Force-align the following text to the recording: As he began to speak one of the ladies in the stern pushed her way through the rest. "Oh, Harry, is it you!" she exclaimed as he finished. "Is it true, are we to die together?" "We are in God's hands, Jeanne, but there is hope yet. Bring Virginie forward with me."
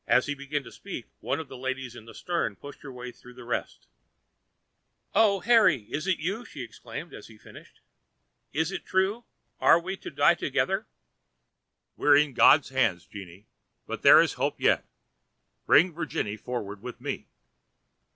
As 0.07 0.25
he 0.25 0.33
began 0.33 0.63
to 0.63 0.71
speak 0.71 1.05
one 1.19 1.39
of 1.39 1.47
the 1.47 1.55
ladies 1.59 1.95
in 1.95 2.05
the 2.05 2.15
stern 2.15 2.55
pushed 2.55 2.81
her 2.81 2.91
way 2.91 3.11
through 3.11 3.35
the 3.35 3.43
rest. 3.43 3.85
"Oh, 5.13 5.41
Harry, 5.41 5.83
is 5.91 6.07
it 6.07 6.17
you!" 6.17 6.43
she 6.43 6.63
exclaimed 6.63 7.13
as 7.13 7.27
he 7.27 7.37
finished. 7.37 7.81
"Is 8.51 8.71
it 8.71 8.83
true, 8.83 9.25
are 9.59 9.79
we 9.79 9.95
to 9.97 10.09
die 10.09 10.33
together?" 10.33 10.87
"We 11.97 12.07
are 12.07 12.15
in 12.15 12.33
God's 12.33 12.69
hands, 12.69 13.05
Jeanne, 13.05 13.45
but 13.85 14.01
there 14.01 14.21
is 14.21 14.33
hope 14.41 14.59
yet. 14.59 14.87
Bring 15.67 15.93
Virginie 15.93 16.35
forward 16.35 16.81
with 16.81 16.99
me." 16.99 17.27